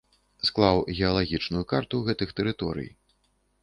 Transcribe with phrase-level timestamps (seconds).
[0.47, 2.95] Склаў геалагічную карту гэтых тэрыторый.